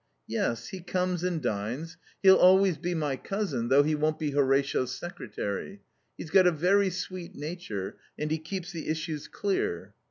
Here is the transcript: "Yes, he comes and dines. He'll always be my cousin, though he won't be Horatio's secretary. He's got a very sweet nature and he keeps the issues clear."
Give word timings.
"Yes, 0.25 0.69
he 0.69 0.79
comes 0.79 1.23
and 1.23 1.39
dines. 1.43 1.95
He'll 2.23 2.35
always 2.35 2.79
be 2.79 2.95
my 2.95 3.15
cousin, 3.17 3.67
though 3.67 3.83
he 3.83 3.93
won't 3.93 4.17
be 4.17 4.31
Horatio's 4.31 4.97
secretary. 4.97 5.83
He's 6.17 6.31
got 6.31 6.47
a 6.47 6.51
very 6.51 6.89
sweet 6.89 7.35
nature 7.35 7.97
and 8.17 8.31
he 8.31 8.39
keeps 8.39 8.71
the 8.71 8.87
issues 8.89 9.27
clear." 9.27 9.93